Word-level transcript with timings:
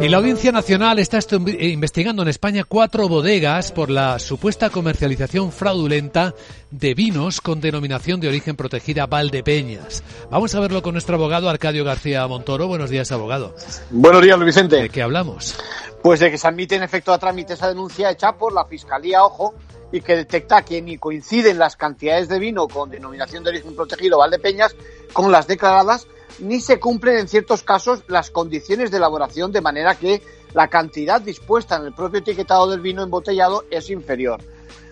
Y 0.00 0.08
la 0.08 0.18
Audiencia 0.18 0.52
Nacional 0.52 1.00
está 1.00 1.18
eh, 1.18 1.68
investigando 1.68 2.22
en 2.22 2.28
España 2.28 2.62
cuatro 2.62 3.08
bodegas 3.08 3.72
por 3.72 3.90
la 3.90 4.20
supuesta 4.20 4.70
comercialización 4.70 5.50
fraudulenta 5.50 6.32
de 6.70 6.94
vinos 6.94 7.40
con 7.40 7.60
denominación 7.60 8.20
de 8.20 8.28
origen 8.28 8.54
protegida 8.54 9.06
Valdepeñas. 9.06 10.04
Vamos 10.30 10.54
a 10.54 10.60
verlo 10.60 10.80
con 10.80 10.92
nuestro 10.92 11.16
abogado 11.16 11.48
Arcadio 11.48 11.84
García 11.84 12.24
Montoro. 12.28 12.68
Buenos 12.68 12.88
días, 12.88 13.10
abogado. 13.10 13.56
Buenos 13.90 14.22
días, 14.22 14.38
Luis 14.38 14.54
Vicente. 14.54 14.76
¿De 14.76 14.90
qué 14.90 15.02
hablamos? 15.02 15.58
Pues 16.04 16.20
de 16.20 16.30
que 16.30 16.38
se 16.38 16.46
admite 16.46 16.76
en 16.76 16.84
efecto 16.84 17.12
a 17.12 17.18
trámite 17.18 17.54
esa 17.54 17.66
denuncia 17.66 18.12
hecha 18.12 18.36
por 18.36 18.52
la 18.52 18.64
Fiscalía, 18.66 19.24
ojo, 19.24 19.54
y 19.90 20.02
que 20.02 20.14
detecta 20.14 20.62
que 20.62 20.80
ni 20.80 20.98
coinciden 20.98 21.58
las 21.58 21.74
cantidades 21.74 22.28
de 22.28 22.38
vino 22.38 22.68
con 22.68 22.90
denominación 22.90 23.42
de 23.42 23.50
origen 23.50 23.74
protegido 23.74 24.18
Valdepeñas 24.18 24.76
con 25.12 25.32
las 25.32 25.48
declaradas 25.48 26.06
ni 26.38 26.60
se 26.60 26.78
cumplen 26.78 27.18
en 27.18 27.28
ciertos 27.28 27.62
casos 27.62 28.02
las 28.08 28.30
condiciones 28.30 28.90
de 28.90 28.98
elaboración 28.98 29.52
de 29.52 29.60
manera 29.60 29.94
que 29.94 30.22
la 30.54 30.68
cantidad 30.68 31.20
dispuesta 31.20 31.76
en 31.76 31.86
el 31.86 31.94
propio 31.94 32.20
etiquetado 32.20 32.70
del 32.70 32.80
vino 32.80 33.02
embotellado 33.02 33.64
es 33.70 33.90
inferior. 33.90 34.40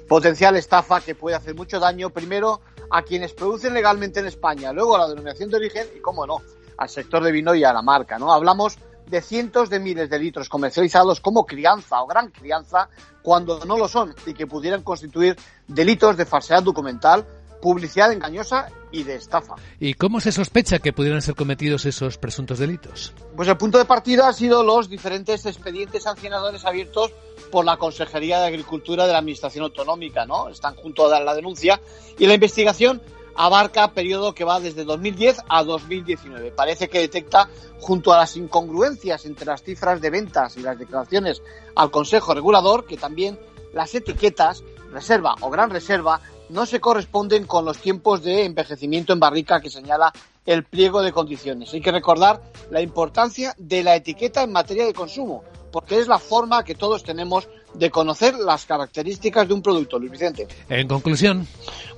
Potencial 0.09 0.57
estafa 0.57 1.01
que 1.01 1.15
puede 1.15 1.37
hacer 1.37 1.55
mucho 1.55 1.81
daño 1.81 2.11
primero 2.11 2.61
a 2.91 3.03
quienes 3.03 3.33
producen 3.33 3.73
legalmente 3.73 4.21
en 4.21 4.27
España, 4.27 4.73
luego 4.73 4.97
a 4.97 5.01
la 5.01 5.09
denominación 5.09 5.51
de 5.51 5.57
origen 5.57 5.87
y, 5.97 6.01
cómo 6.01 6.27
no, 6.27 6.43
al 6.77 6.89
sector 6.89 7.23
de 7.23 7.33
vino 7.33 7.55
y 7.55 7.65
a 7.65 7.73
la 7.73 7.83
marca. 7.83 8.19
¿no? 8.19 8.33
Hablamos 8.33 8.79
de 9.07 9.21
cientos 9.23 9.71
de 9.71 9.81
miles 9.81 10.11
de 10.11 10.19
litros 10.19 10.49
comercializados 10.49 11.21
como 11.21 11.47
crianza 11.47 12.03
o 12.03 12.07
gran 12.07 12.31
crianza 12.31 12.89
cuando 13.23 13.65
no 13.65 13.79
lo 13.79 13.89
son 13.89 14.15
y 14.27 14.35
que 14.35 14.47
pudieran 14.47 14.83
constituir 14.83 15.37
delitos 15.67 16.17
de 16.17 16.27
falsedad 16.27 16.63
documental 16.63 17.27
publicidad 17.65 18.13
engañosa 18.13 18.69
y 18.93 19.05
de 19.05 19.15
estafa. 19.15 19.55
¿Y 19.81 19.95
cómo 19.95 20.21
se 20.21 20.33
sospecha 20.33 20.81
que 20.81 20.93
pudieran 20.93 21.23
ser 21.23 21.35
cometidos 21.35 21.87
esos 21.87 22.19
presuntos 22.19 22.59
delitos? 22.59 23.15
Pues 23.35 23.49
el 23.49 23.57
punto 23.57 23.79
de 23.79 23.87
partida 23.87 24.29
ha 24.29 24.35
sido 24.35 24.63
los 24.63 24.91
diferentes 24.91 25.47
expedientes 25.47 26.03
sancionadores 26.03 26.67
abiertos 26.67 27.11
por 27.51 27.65
la 27.65 27.79
Consejería 27.79 28.39
de 28.41 28.49
Agricultura 28.49 29.07
de 29.07 29.13
la 29.13 29.19
Administración 29.21 29.65
Autonómica, 29.65 30.27
¿no? 30.27 30.51
Están 30.51 30.75
junto 30.75 31.11
a 31.11 31.21
la 31.21 31.35
denuncia 31.35 31.81
y 32.19 32.27
la 32.27 32.35
investigación 32.35 33.01
abarca 33.35 33.93
periodo 33.93 34.35
que 34.35 34.45
va 34.45 34.61
desde 34.61 34.85
2010 34.85 35.39
a 35.49 35.65
2019. 35.65 36.51
Parece 36.51 36.91
que 36.91 36.99
detecta, 36.99 37.49
junto 37.81 38.13
a 38.13 38.19
las 38.19 38.37
incongruencias 38.37 39.25
entre 39.25 39.47
las 39.47 39.63
cifras 39.63 40.03
de 40.03 40.11
ventas 40.11 40.59
y 40.59 40.61
las 40.61 40.79
declaraciones 40.79 41.41
al 41.75 41.91
Consejo 41.91 42.35
Regulador, 42.35 42.85
que 42.85 42.99
también 42.99 43.39
las 43.73 43.95
etiquetas, 43.95 44.63
reserva 44.93 45.35
o 45.41 45.49
gran 45.49 45.71
reserva, 45.71 46.21
no 46.49 46.67
se 46.67 46.81
corresponden 46.81 47.47
con 47.47 47.65
los 47.65 47.79
tiempos 47.79 48.23
de 48.23 48.45
envejecimiento 48.45 49.13
en 49.13 49.21
barrica 49.21 49.61
que 49.61 49.71
señala 49.71 50.13
el 50.47 50.65
pliego 50.65 51.03
de 51.03 51.13
condiciones. 51.13 51.73
Hay 51.73 51.81
que 51.81 51.93
recordar 51.93 52.43
la 52.71 52.83
importancia 52.83 53.55
de 53.59 53.83
la 53.83 53.97
etiqueta 53.97 54.43
en 54.43 54.53
materia 54.53 54.85
de 54.85 54.93
consumo, 54.93 55.43
porque 55.73 55.99
es 55.99 56.07
la 56.07 56.19
forma 56.19 56.65
que 56.65 56.75
todos 56.75 57.03
tenemos 57.03 57.49
de 57.75 57.91
conocer 57.91 58.35
las 58.37 58.67
características 58.67 59.49
de 59.49 59.55
un 59.55 59.63
producto, 59.63 59.99
Luis 59.99 60.13
Vicente. 60.13 60.47
En 60.69 60.87
conclusión. 60.87 61.47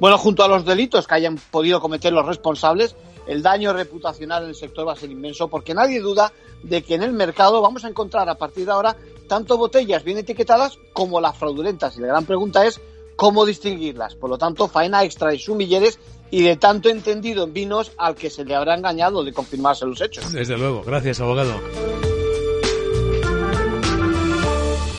Bueno, 0.01 0.17
junto 0.17 0.43
a 0.43 0.49
los 0.49 0.65
delitos 0.65 1.07
que 1.07 1.15
hayan 1.15 1.37
podido 1.51 1.81
cometer 1.81 2.13
los 2.13 2.25
responsables, 2.25 2.95
el 3.27 3.43
daño 3.43 3.73
reputacional 3.73 4.45
en 4.45 4.51
el 4.51 4.55
sector 4.55 4.87
va 4.87 4.93
a 4.93 4.97
ser 4.97 5.11
inmenso, 5.11 5.49
porque 5.49 5.75
nadie 5.75 6.01
duda 6.01 6.33
de 6.63 6.83
que 6.83 6.95
en 6.95 7.03
el 7.03 7.13
mercado 7.13 7.61
vamos 7.61 7.85
a 7.85 7.89
encontrar 7.89 8.29
a 8.29 8.37
partir 8.37 8.67
de 8.67 8.73
ahora 8.73 8.97
tanto 9.29 9.59
botellas 9.59 10.05
bien 10.05 10.19
etiquetadas 10.19 10.79
como 10.93 11.21
las 11.21 11.37
fraudulentas. 11.37 11.97
Y 11.97 12.01
la 12.01 12.07
gran 12.07 12.25
pregunta 12.25 12.65
es 12.65 12.81
cómo 13.17 13.45
distinguirlas. 13.45 14.15
Por 14.15 14.31
lo 14.31 14.39
tanto, 14.39 14.69
faena 14.69 15.03
extra 15.03 15.35
y 15.35 15.39
sumilleres 15.39 15.99
y 16.31 16.43
de 16.43 16.57
tanto 16.57 16.89
entendido 16.89 17.45
en 17.45 17.53
vinos 17.53 17.93
al 17.97 18.15
que 18.15 18.31
se 18.31 18.45
le 18.45 18.55
habrá 18.55 18.75
engañado 18.77 19.25
de 19.25 19.33
confirmarse 19.33 19.87
los 19.87 20.01
hechos. 20.01 20.33
Desde 20.33 20.57
luego. 20.57 20.83
Gracias, 20.85 21.21
abogado. 21.21 21.55